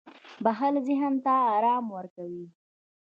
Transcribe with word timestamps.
•بښل 0.43 0.75
ذهن 0.87 1.13
ته 1.25 1.33
آرام 1.55 1.85
ورکوي. 1.95 2.45